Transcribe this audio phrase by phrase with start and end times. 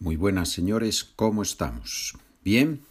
[0.00, 2.16] Muy buenas, señores, ¿cómo estamos?
[2.44, 2.82] ¿Bien?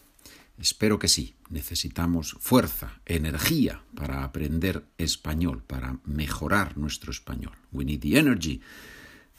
[0.59, 1.35] Espero que sí.
[1.49, 7.53] Necesitamos fuerza, energía para aprender español, para mejorar nuestro español.
[7.71, 8.59] We need the energy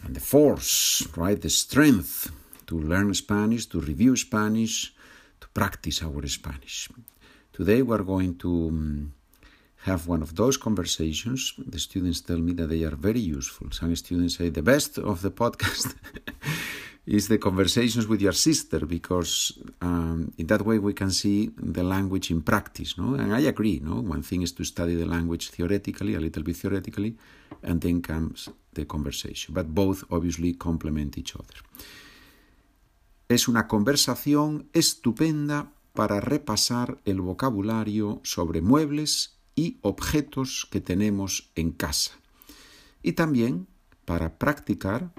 [0.03, 1.39] and the force, right?
[1.39, 2.31] The strength
[2.65, 4.95] to learn Spanish, to review Spanish,
[5.39, 6.89] to practice our Spanish.
[7.53, 9.13] Today we are going to um,
[9.85, 11.53] have one of those conversations.
[11.59, 13.71] The students tell me that they are very useful.
[13.73, 15.95] Some students say the best of the podcast
[17.09, 21.83] is the conversations with your sister because um, in that way we can see the
[21.83, 22.99] language in practice.
[22.99, 23.15] No?
[23.15, 23.81] And I agree.
[23.83, 24.03] No?
[24.03, 27.17] One thing is to study the language theoretically, a little bit theoretically,
[27.63, 29.55] and then comes the conversation.
[29.55, 31.57] But both obviously complement each other.
[33.27, 41.73] Es una conversación estupenda para repasar el vocabulario sobre muebles y objetos que tenemos en
[41.73, 42.13] casa.
[43.03, 43.67] Y también
[44.05, 45.11] para practicar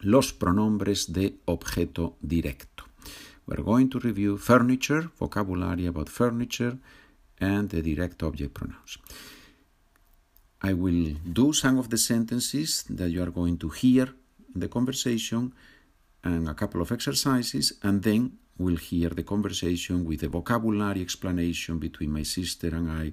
[0.00, 2.84] los pronombres de objeto directo.
[3.46, 6.78] We're going to review furniture, vocabulary about furniture,
[7.40, 8.98] and the direct object pronouns.
[10.62, 14.12] I will do some of the sentences that you are going to hear
[14.54, 15.52] in the conversation
[16.24, 21.78] and a couple of exercises, and then we'll hear the conversation with the vocabulary explanation
[21.78, 23.12] between my sister and I,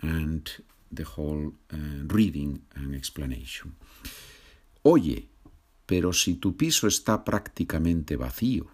[0.00, 0.50] and
[0.90, 1.76] the whole uh,
[2.08, 3.76] reading and explanation.
[4.84, 5.26] Oye,
[5.86, 8.66] pero si tu piso está prácticamente vacío.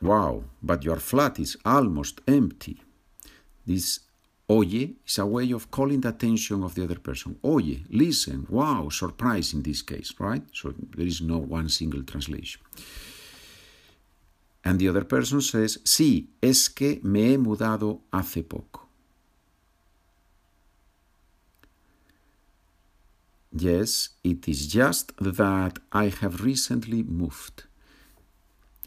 [0.00, 2.80] Wow, but your flat is almost empty.
[3.66, 4.00] This
[4.48, 7.38] oye is a way of calling the attention of the other person.
[7.44, 10.42] Oye, listen, wow, surprise in this case, right?
[10.52, 12.62] So there is no one single translation.
[14.64, 18.89] And the other person says, sí, es que me he mudado hace poco.
[23.52, 27.64] Yes, it is just that I have recently moved.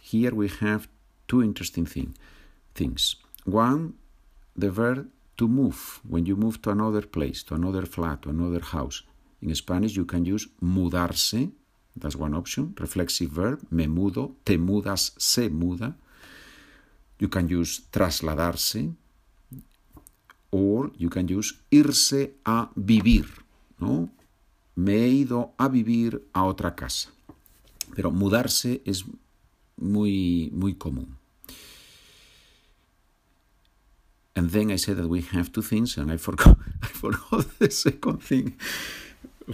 [0.02, 0.88] Here we have
[1.28, 2.16] two interesting thing,
[2.73, 3.18] things.
[3.44, 3.96] One,
[4.56, 8.62] the verb to move, when you move to another place, to another flat, to another
[8.62, 9.03] house.
[9.41, 11.52] In Spanish, you can use mudarse,
[11.97, 15.94] that's one option, reflexive verb, me mudo, te mudas, se muda.
[17.19, 18.94] You can use trasladarse,
[20.52, 23.25] or you can use irse a vivir,
[23.79, 24.09] ¿no?
[24.75, 27.09] Me he ido a vivir a otra casa.
[27.95, 29.06] Pero mudarse es
[29.78, 31.17] muy, muy común.
[34.35, 37.69] And then I said that we have two things, and I forgot, I forgot the
[37.69, 38.56] second thing.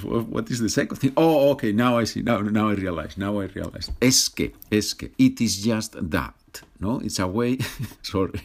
[0.03, 1.13] What is the second thing?
[1.17, 2.21] Oh, okay, now I see.
[2.21, 3.17] Now, now I realize.
[3.17, 3.91] Now I realize.
[3.99, 5.11] Es que, es que.
[5.17, 6.35] It is just that.
[6.79, 7.57] No, it's a way.
[8.01, 8.41] sorry,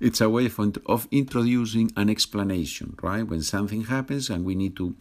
[0.00, 3.22] it's a way of, of introducing an explanation, right?
[3.22, 4.94] When something happens and we need to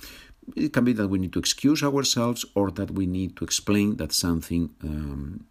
[0.56, 3.98] it can be that we need to excuse ourselves or that we need to explain
[3.98, 5.46] that something um,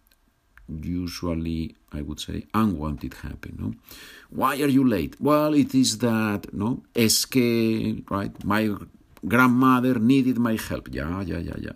[0.67, 3.59] usually I would say unwanted happened.
[3.59, 3.73] No?
[4.29, 5.15] Why are you late?
[5.19, 8.75] Well, it is that no es que right my
[9.27, 10.89] grandmother needed my help.
[10.91, 11.71] Ya, ya, ya, ya.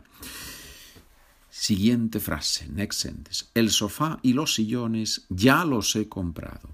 [1.50, 3.46] Siguiente frase, next sentence.
[3.54, 6.70] El sofá y los sillones ya los he comprado.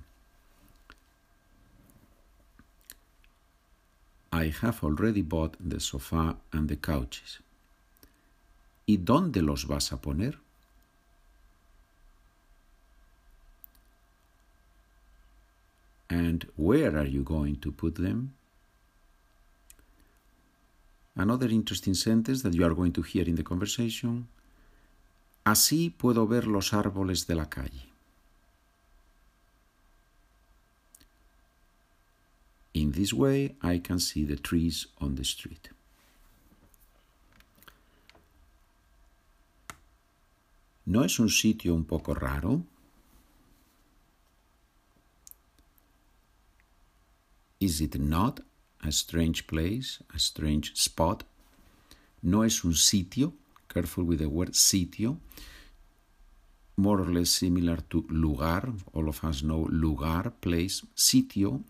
[4.32, 7.40] I have already bought the sofa and the couches.
[8.86, 10.38] ¿Y dónde los vas a poner?
[16.10, 18.34] And where are you going to put them?
[21.16, 24.28] Another interesting sentence that you are going to hear in the conversation.
[25.44, 27.89] Así puedo ver los árboles de la calle.
[32.80, 35.68] In this way, I can see the trees on the street.
[40.86, 42.64] ¿No es un sitio un poco raro?
[47.60, 48.40] Is it not
[48.82, 51.26] a strange place, a strange spot?
[52.24, 53.34] No es un sitio,
[53.68, 55.18] careful with the word sitio,
[56.78, 58.72] more or less similar to lugar.
[58.94, 60.82] All of us know lugar, place.
[60.96, 61.62] Sitio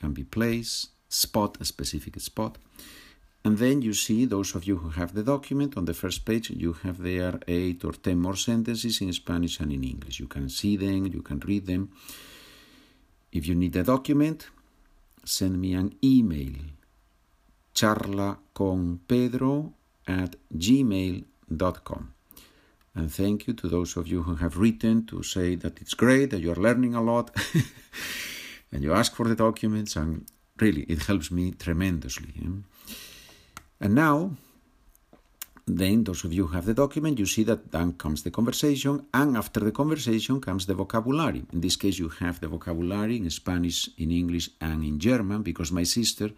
[0.00, 0.70] can be place,
[1.08, 2.58] spot, a specific spot.
[3.44, 6.50] And then you see, those of you who have the document, on the first page,
[6.50, 10.20] you have there eight or ten more sentences in Spanish and in English.
[10.20, 11.90] You can see them, you can read them.
[13.32, 14.48] If you need the document,
[15.24, 16.54] send me an email
[17.74, 19.72] charlaconpedro
[20.08, 22.14] at gmail.com.
[22.94, 26.30] And thank you to those of you who have written to say that it's great,
[26.30, 27.30] that you're learning a lot,
[28.72, 30.26] and you ask for the documents, and
[30.60, 32.32] really, it helps me tremendously.
[32.42, 32.92] Eh?
[33.80, 34.32] And now,
[35.66, 39.06] then those of you who have the document, you see that then comes the conversation,
[39.12, 41.44] and after the conversation comes the vocabulary.
[41.52, 45.70] In this case, you have the vocabulary in Spanish, in English, and in German, because
[45.70, 46.30] my sister,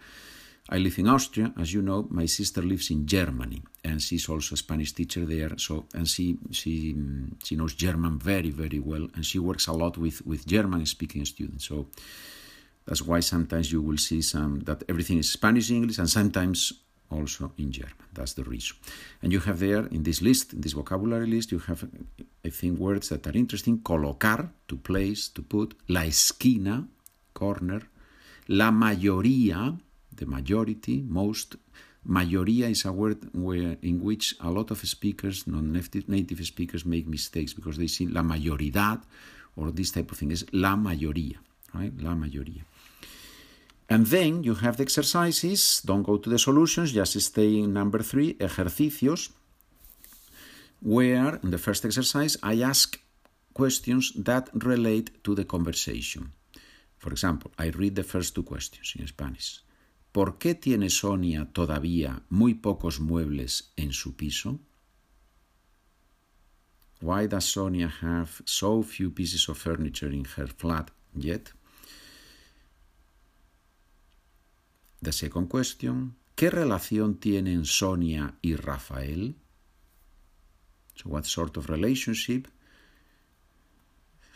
[0.68, 4.54] I live in Austria, as you know, my sister lives in Germany, and she's also
[4.54, 5.56] a Spanish teacher there.
[5.58, 6.94] So, and she she
[7.42, 11.24] she knows German very very well, and she works a lot with with German speaking
[11.24, 11.66] students.
[11.66, 11.86] So
[12.86, 16.72] that's why sometimes you will see some that everything is Spanish, English, and sometimes
[17.10, 18.06] also in German.
[18.12, 18.76] That's the reason.
[19.22, 21.88] And you have there in this list, in this vocabulary list, you have,
[22.44, 23.80] I think, words that are interesting.
[23.82, 25.74] Colocar, to place, to put.
[25.88, 26.86] La esquina,
[27.34, 27.82] corner.
[28.48, 29.76] La mayoría,
[30.20, 31.56] the majority, most.
[32.06, 37.52] Mayoría is a word where, in which a lot of speakers, non-native speakers, make mistakes
[37.52, 39.02] because they see la mayoridad
[39.56, 41.38] or this type of thing is la mayoría,
[41.74, 41.92] right?
[42.00, 42.64] La mayoría.
[43.88, 45.82] And then you have the exercises.
[45.84, 49.30] Don't go to the solutions, just stay in number three, ejercicios,
[50.80, 52.98] where in the first exercise I ask
[53.52, 56.32] questions that relate to the conversation.
[56.98, 59.60] For example, I read the first two questions in Spanish.
[60.12, 64.58] ¿Por qué tiene Sonia todavía muy pocos muebles en su piso?
[67.00, 71.52] Why does Sonia have so few pieces of furniture in her flat yet?
[75.00, 79.36] The second question, ¿qué relación tienen Sonia y Rafael?
[80.96, 82.48] So what sort of relationship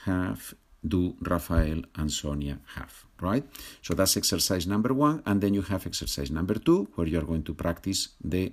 [0.07, 0.55] have
[0.87, 3.45] do Rafael and Sonia have, right?
[3.83, 7.27] So that's exercise number one, and then you have exercise number two, where you are
[7.27, 8.53] going to practice the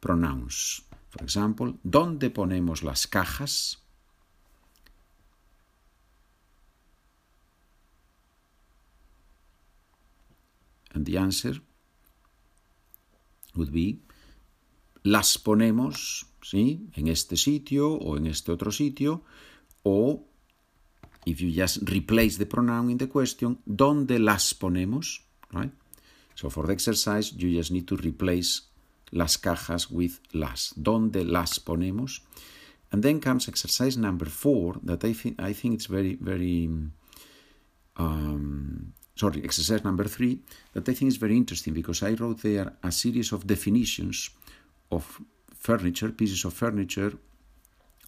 [0.00, 0.82] pronouns.
[1.10, 3.78] For example, ¿dónde ponemos las cajas?
[10.94, 11.60] And the answer
[13.56, 14.00] would be
[15.04, 16.88] las ponemos, ¿sí?
[16.94, 19.24] En este sitio o en este otro sitio
[19.82, 20.28] o
[21.26, 25.20] if you just replace the pronoun in the question, ¿dónde las ponemos?
[25.52, 25.72] Right?
[26.34, 28.62] So for the exercise, you just need to replace
[29.12, 30.74] las cajas with las.
[30.76, 32.20] ¿Dónde las ponemos?
[32.90, 36.68] And then comes exercise number four that I think I think it's very very
[37.96, 40.40] um, sorry, exercise number three,
[40.72, 44.30] that I think is very interesting because I wrote there a series of definitions
[44.90, 45.20] of
[45.54, 47.12] furniture, pieces of furniture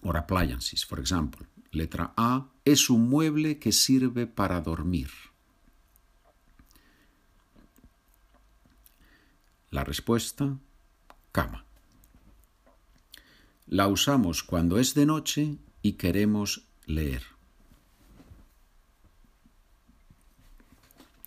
[0.02, 0.82] or appliances.
[0.82, 5.10] For example, letra A es un mueble que sirve para dormir.
[9.70, 10.58] La respuesta,
[11.32, 11.64] cama.
[13.66, 17.22] La usamos cuando es de noche y queremos leer.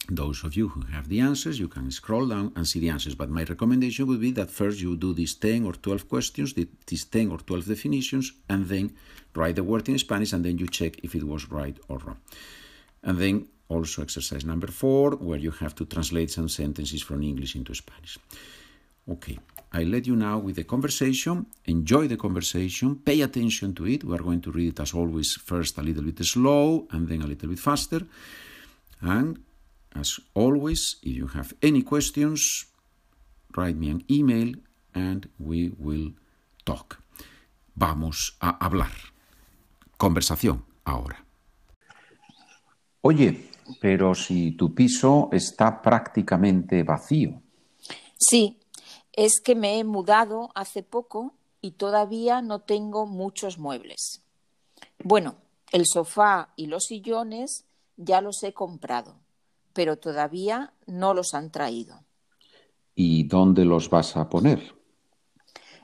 [0.10, 3.16] Those of you who have the answers, you can scroll down and see the answers.
[3.16, 7.04] But my recommendation would be that first you do these 10 or 12 questions, these
[7.04, 8.96] 10 or 12 definitions, and then
[9.40, 12.20] write the word in Spanish, and then you check if it was right or wrong.
[13.04, 13.36] And then
[13.70, 18.18] also exercise number four, where you have to translate some sentences from English into Spanish.
[19.16, 19.38] Okay,
[19.72, 21.46] I let you now with the conversation.
[21.66, 22.88] Enjoy the conversation.
[23.10, 24.04] Pay attention to it.
[24.04, 27.22] We are going to read it as always, first a little bit slow and then
[27.22, 28.02] a little bit faster.
[29.02, 29.40] And
[29.98, 32.66] As always, if you have any questions,
[33.56, 34.54] write me an email
[34.94, 36.14] and we will
[36.66, 37.02] talk.
[37.76, 39.17] Vamos a hablar.
[39.98, 41.26] Conversación ahora.
[43.02, 43.50] Oye,
[43.82, 47.42] pero si tu piso está prácticamente vacío.
[48.18, 48.60] Sí,
[49.14, 54.22] es que me he mudado hace poco y todavía no tengo muchos muebles.
[55.04, 55.36] Bueno,
[55.72, 57.66] el sofá y los sillones
[57.98, 59.20] ya los he comprado
[59.78, 62.04] pero todavía no los han traído.
[62.96, 64.74] ¿Y dónde los vas a poner?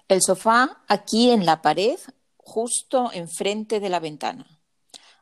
[0.07, 1.99] El sofá aquí en la pared,
[2.45, 4.59] justo enfrente de la ventana.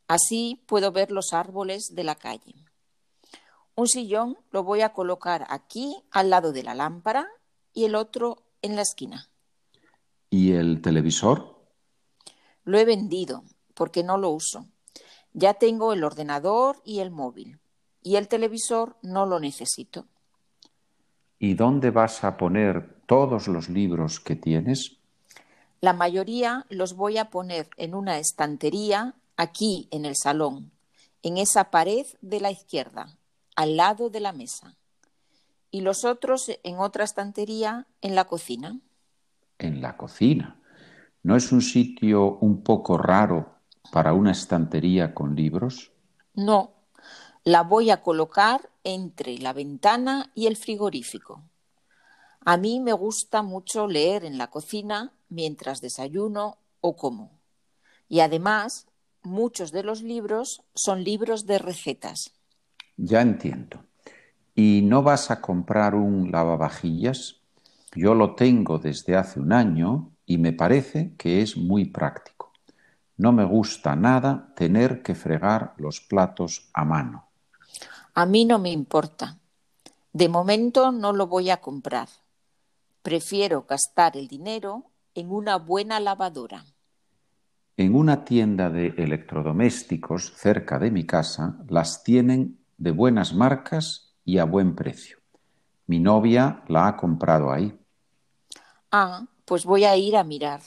[0.07, 2.55] Así puedo ver los árboles de la calle.
[3.75, 7.27] Un sillón lo voy a colocar aquí al lado de la lámpara
[7.73, 9.29] y el otro en la esquina.
[10.29, 11.63] ¿Y el televisor?
[12.63, 14.67] Lo he vendido porque no lo uso.
[15.33, 17.61] Ya tengo el ordenador y el móvil
[18.03, 20.07] y el televisor no lo necesito.
[21.39, 25.00] ¿Y dónde vas a poner todos los libros que tienes?
[25.81, 30.71] La mayoría los voy a poner en una estantería aquí en el salón,
[31.23, 33.17] en esa pared de la izquierda,
[33.55, 34.75] al lado de la mesa.
[35.71, 38.79] Y los otros en otra estantería en la cocina.
[39.57, 40.61] En la cocina.
[41.23, 43.55] ¿No es un sitio un poco raro
[43.91, 45.91] para una estantería con libros?
[46.35, 46.75] No,
[47.43, 51.41] la voy a colocar entre la ventana y el frigorífico.
[52.41, 57.31] A mí me gusta mucho leer en la cocina mientras desayuno o como.
[58.07, 58.87] Y además,
[59.23, 62.33] muchos de los libros son libros de recetas.
[62.97, 63.83] Ya entiendo.
[64.53, 67.37] ¿Y no vas a comprar un lavavajillas?
[67.95, 72.51] Yo lo tengo desde hace un año y me parece que es muy práctico.
[73.17, 77.29] No me gusta nada tener que fregar los platos a mano.
[78.13, 79.37] A mí no me importa.
[80.11, 82.09] De momento no lo voy a comprar.
[83.01, 86.65] Prefiero gastar el dinero en una buena lavadora.
[87.77, 94.37] En una tienda de electrodomésticos cerca de mi casa las tienen de buenas marcas y
[94.37, 95.17] a buen precio.
[95.87, 97.77] Mi novia la ha comprado ahí.
[98.91, 100.61] Ah, pues voy a ir a mirar.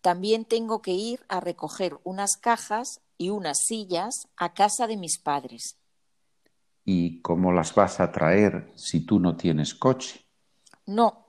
[0.00, 5.18] También tengo que ir a recoger unas cajas y unas sillas a casa de mis
[5.18, 5.76] padres.
[6.84, 10.24] ¿Y cómo las vas a traer si tú no tienes coche?
[10.86, 11.26] No,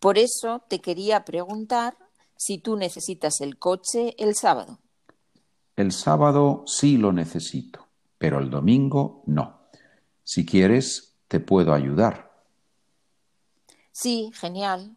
[0.00, 1.96] por eso te quería preguntar
[2.36, 4.78] si tú necesitas el coche el sábado.
[5.76, 7.86] El sábado sí lo necesito,
[8.18, 9.68] pero el domingo no.
[10.24, 12.30] Si quieres, te puedo ayudar.
[13.92, 14.96] Sí, genial.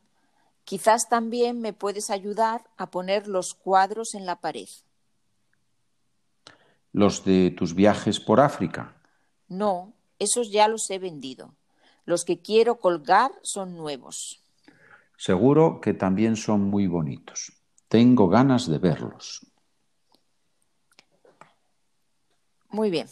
[0.63, 4.69] Quizás también me puedes ayudar a poner los cuadros en la pared.
[6.93, 8.95] ¿Los de tus viajes por África?
[9.49, 11.55] No, esos ya los he vendido.
[12.05, 14.42] Los que quiero colgar son nuevos.
[15.17, 17.53] Seguro que también son muy bonitos.
[17.87, 19.45] Tengo ganas de verlos.
[22.69, 23.07] Muy bien.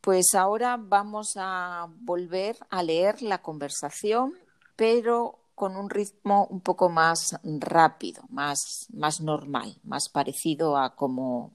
[0.00, 4.34] Pues ahora vamos a volver a leer la conversación,
[4.74, 11.52] pero con un ritmo un poco más rápido, más, más normal, más parecido a como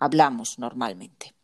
[0.00, 1.34] hablamos normalmente.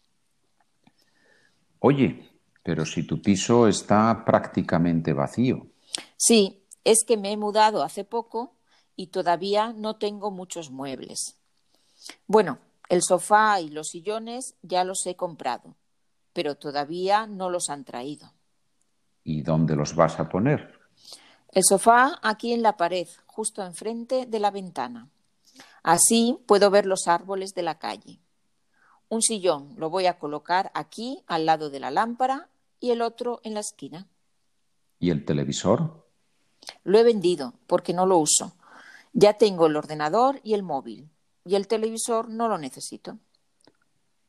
[1.80, 2.28] Oye,
[2.62, 5.66] pero si tu piso está prácticamente vacío.
[6.16, 6.57] Sí,
[6.88, 8.54] es que me he mudado hace poco
[8.96, 11.36] y todavía no tengo muchos muebles.
[12.26, 15.76] Bueno, el sofá y los sillones ya los he comprado,
[16.32, 18.32] pero todavía no los han traído.
[19.22, 20.80] ¿Y dónde los vas a poner?
[21.52, 25.10] El sofá aquí en la pared, justo enfrente de la ventana.
[25.82, 28.18] Así puedo ver los árboles de la calle.
[29.10, 32.48] Un sillón lo voy a colocar aquí al lado de la lámpara
[32.80, 34.08] y el otro en la esquina.
[34.98, 36.07] ¿Y el televisor?
[36.84, 38.54] Lo he vendido porque no lo uso.
[39.12, 41.10] Ya tengo el ordenador y el móvil
[41.48, 43.18] y el televisor no lo necesito.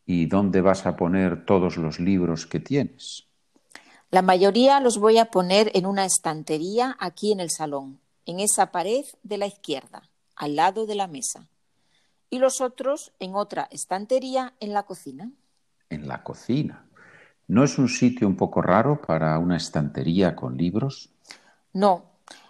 [0.05, 3.27] ¿Y dónde vas a poner todos los libros que tienes?
[4.09, 8.71] La mayoría los voy a poner en una estantería aquí en el salón, en esa
[8.71, 10.01] pared de la izquierda,
[10.35, 11.47] al lado de la mesa.
[12.29, 15.29] Y los otros en otra estantería en la cocina.
[15.89, 16.85] En la cocina.
[17.47, 21.09] ¿No es un sitio un poco raro para una estantería con libros?
[21.73, 22.08] No,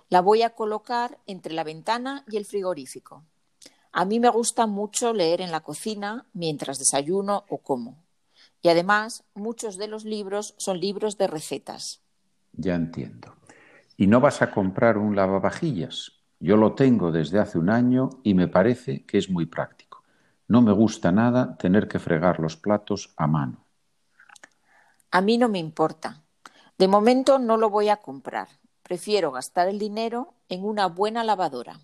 [0.10, 3.24] la voy a colocar entre la ventana y el frigorífico.
[3.92, 8.04] A mí me gusta mucho leer en la cocina mientras desayuno o como.
[8.62, 12.02] Y además, muchos de los libros son libros de recetas.
[12.54, 13.36] Ya entiendo.
[13.98, 16.12] ¿Y no vas a comprar un lavavajillas?
[16.40, 20.04] Yo lo tengo desde hace un año y me parece que es muy práctico.
[20.48, 23.66] No me gusta nada tener que fregar los platos a mano.
[25.12, 26.24] A mí no me importa.
[26.78, 28.48] De momento no lo voy a comprar.
[28.90, 31.80] Prefiero gastar el dinero en una buena lavadora.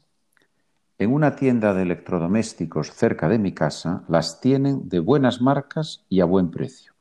[0.97, 6.21] En una tienda de electrodomésticos cerca de mi casa las tienen de buenas marcas y
[6.21, 6.93] a buen precio.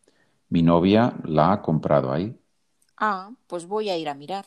[0.51, 2.39] Mi novia la ha comprado ahí.
[2.99, 4.45] Ah, pues voy a ir a mirar.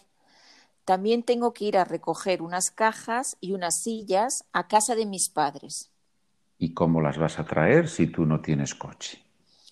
[0.86, 5.28] También tengo que ir a recoger unas cajas y unas sillas a casa de mis
[5.28, 5.90] padres.
[6.60, 9.24] ¿Y cómo las vas a traer si tú no tienes coche?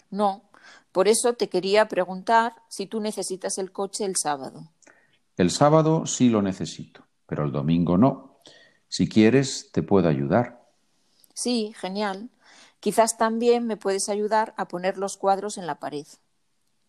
[0.10, 0.50] No,
[0.92, 4.72] por eso te quería preguntar si tú necesitas el coche el sábado.
[5.38, 8.40] El sábado sí lo necesito, pero el domingo no.
[8.88, 10.64] Si quieres, te puedo ayudar.
[11.34, 12.30] Sí, genial.
[12.80, 16.08] Quizás también me puedes ayudar a poner los cuadros en la pared.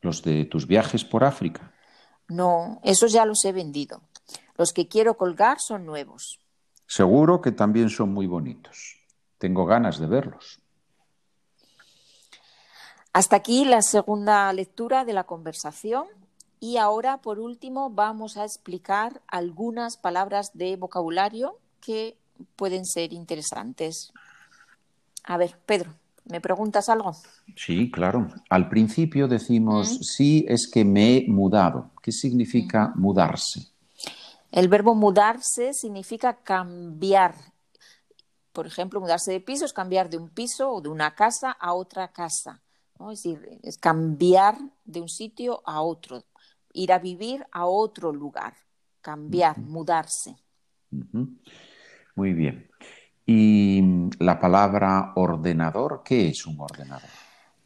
[0.03, 1.73] ¿Los de tus viajes por África?
[2.29, 4.03] No, esos ya los he vendido.
[4.57, 6.39] Los que quiero colgar son nuevos.
[6.87, 8.97] Seguro que también son muy bonitos.
[9.39, 10.61] Tengo ganas de verlos.
[13.13, 16.07] Hasta aquí la segunda lectura de la conversación
[16.61, 22.17] y ahora, por último, vamos a explicar algunas palabras de vocabulario que
[22.57, 24.13] pueden ser interesantes.
[25.25, 25.95] A ver, Pedro,
[26.25, 27.15] ¿me preguntas algo?
[27.57, 28.29] Sí, claro.
[28.49, 31.91] Al principio decimos, sí, es que me he mudado.
[32.03, 33.69] ¿Qué significa mudarse?
[34.51, 37.35] El verbo mudarse significa cambiar.
[38.53, 41.75] Por ejemplo, mudarse de piso es cambiar de un piso o de una casa a
[41.75, 42.63] otra casa.
[42.99, 46.25] Es decir, es cambiar de un sitio a otro,
[46.77, 48.55] ir a vivir a otro lugar,
[49.01, 50.37] cambiar, mudarse.
[52.15, 52.71] Muy bien.
[53.25, 56.03] ¿Y la palabra ordenador?
[56.05, 57.11] ¿Qué es un ordenador?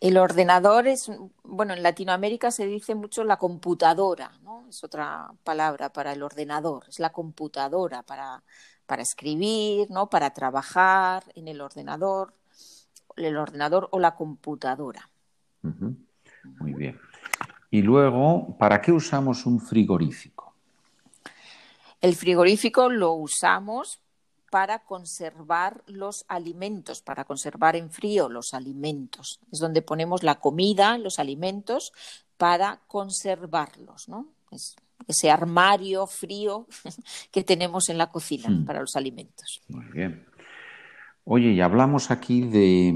[0.01, 1.11] El ordenador es,
[1.43, 4.67] bueno, en Latinoamérica se dice mucho la computadora, ¿no?
[4.69, 8.43] Es otra palabra para el ordenador, es la computadora para,
[8.87, 10.09] para escribir, ¿no?
[10.09, 12.33] Para trabajar en el ordenador,
[13.17, 15.11] el ordenador o la computadora.
[15.63, 16.99] Muy bien.
[17.71, 20.55] Y luego, ¿para qué usamos un frigorífico?
[22.01, 24.01] El frigorífico lo usamos
[24.51, 29.39] para conservar los alimentos, para conservar en frío los alimentos.
[29.53, 31.93] Es donde ponemos la comida, los alimentos,
[32.37, 34.27] para conservarlos, ¿no?
[34.51, 34.75] Es
[35.07, 36.67] ese armario frío
[37.31, 38.65] que tenemos en la cocina hmm.
[38.65, 39.63] para los alimentos.
[39.69, 40.27] Muy bien.
[41.25, 42.93] Oye, y hablamos aquí de,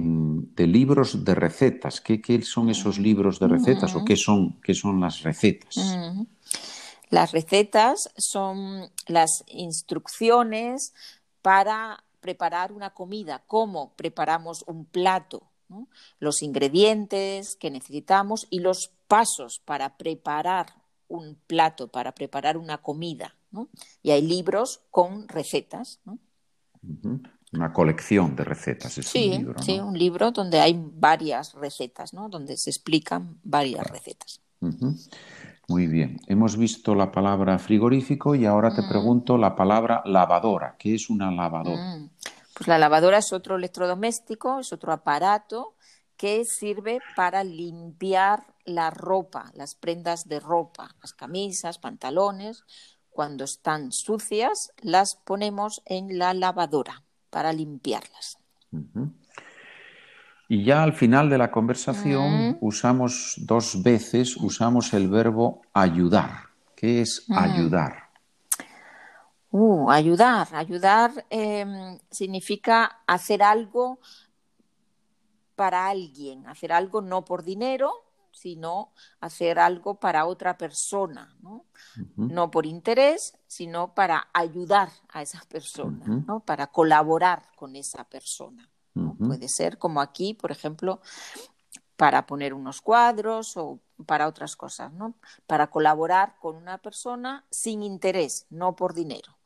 [0.67, 2.01] libros de recetas.
[2.01, 5.77] ¿Qué, son esos libros de recetas o qué son, qué son las recetas?
[7.11, 10.95] Las recetas son las instrucciones
[11.43, 15.43] para preparar una comida, cómo preparamos un plato,
[16.19, 20.67] los ingredientes que necesitamos y los pasos para preparar
[21.09, 23.35] un plato, para preparar una comida.
[24.03, 26.01] Y hay libros con recetas.
[27.55, 28.99] Una colección de recetas.
[28.99, 32.29] Es sí, un libro, sí, un libro donde hay varias recetas, ¿no?
[32.29, 34.41] donde se explican varias recetas.
[35.69, 36.21] Muy bien.
[36.27, 38.89] Hemos visto la palabra frigorífico y ahora te mm.
[38.89, 40.77] pregunto la palabra lavadora.
[40.79, 41.97] ¿Qué es una lavadora?
[41.97, 42.11] Mm.
[42.55, 45.75] Pues la lavadora es otro electrodoméstico, es otro aparato
[46.17, 52.65] que sirve para limpiar la ropa, las prendas de ropa, las camisas, pantalones.
[53.11, 57.04] Cuando están sucias, las ponemos en la lavadora
[57.35, 58.39] para limpiarlas.
[60.49, 62.57] Y ya al final de la conversación mm.
[62.61, 66.31] usamos dos veces, usamos el verbo ayudar.
[66.77, 67.37] ¿Qué es mm.
[67.37, 68.05] ayudar?
[69.51, 70.47] Uh, ayudar.
[70.53, 73.99] Ayudar em, significa hacer algo
[75.57, 77.91] para alguien, hacer algo no por dinero,
[78.35, 81.65] sino hacer algo para otra persona, ¿no?
[82.17, 86.41] no por interés, sino para ayudar a esa persona, ¿no?
[86.41, 88.69] para colaborar con esa persona.
[89.19, 91.01] Puede ser como aquí, por ejemplo,
[91.97, 95.15] para poner unos cuadros o para otras cosas, ¿no?
[95.47, 99.37] Para colaborar con una persona sin interés, no por dinero.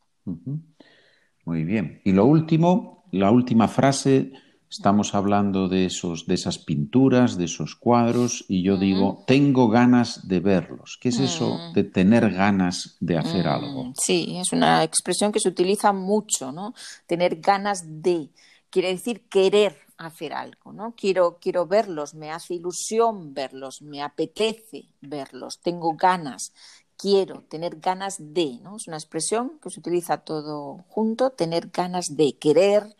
[1.44, 2.00] Muy bien.
[2.04, 4.32] Y lo último, la última frase,
[4.70, 10.28] estamos hablando de esos, de esas pinturas, de esos cuadros, y yo digo, tengo ganas
[10.28, 10.98] de verlos.
[11.00, 11.72] ¿Qué es eso mm.
[11.72, 13.92] de tener ganas de hacer mm, algo?
[13.94, 16.74] Sí, es una expresión que se utiliza mucho, ¿no?
[17.06, 18.30] Tener ganas de
[18.70, 20.94] quiere decir querer hacer algo, ¿no?
[20.96, 26.52] Quiero, quiero verlos, me hace ilusión verlos, me apetece verlos, tengo ganas,
[26.98, 28.76] quiero, tener ganas de, ¿no?
[28.76, 32.94] Es una expresión que se utiliza todo junto, tener ganas de querer,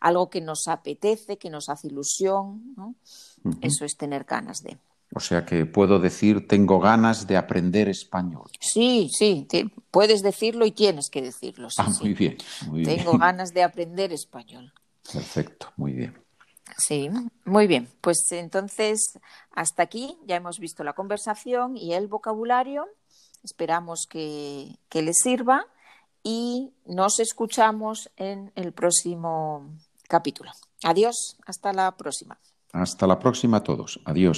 [0.00, 2.94] algo que nos apetece, que nos hace ilusión, ¿no?
[3.62, 4.78] Eso es tener ganas de.
[5.14, 8.50] O sea que puedo decir, tengo ganas de aprender español.
[8.58, 9.46] Sí, sí,
[9.90, 11.68] puedes decirlo y tienes que decirlo.
[11.78, 12.36] ah, muy bien.
[12.84, 14.72] tengo ganas de aprender español.
[15.12, 16.24] Perfecto, muy bien.
[16.76, 17.10] Sí,
[17.44, 17.88] muy bien.
[18.00, 19.18] Pues entonces,
[19.52, 22.88] hasta aquí ya hemos visto la conversación y el vocabulario.
[23.44, 25.66] Esperamos que, que les sirva
[26.22, 29.68] y nos escuchamos en el próximo
[30.08, 30.50] capítulo.
[30.82, 32.38] Adiós, hasta la próxima.
[32.72, 34.00] Hasta la próxima a todos.
[34.04, 34.32] Adiós.